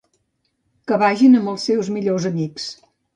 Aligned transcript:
Que 0.91 0.97
vagin 1.03 1.39
amb 1.39 1.51
els 1.53 1.65
seus 1.69 1.91
millors 1.99 2.25
amics. 2.31 2.67